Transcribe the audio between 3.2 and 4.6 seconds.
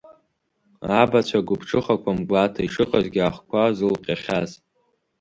ахқәа зылҟьахьаз.